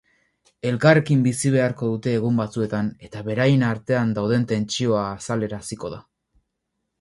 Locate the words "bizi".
1.25-1.51